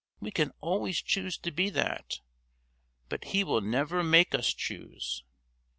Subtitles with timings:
[0.19, 2.21] We can always choose to be that,
[3.07, 5.23] but He will never make us choose.